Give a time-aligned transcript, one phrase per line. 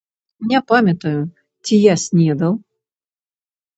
[0.51, 1.21] Не памятаю,
[1.67, 2.53] ці я снедаў.